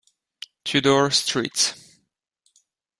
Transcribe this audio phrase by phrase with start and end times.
[0.63, 1.75] Tudor St.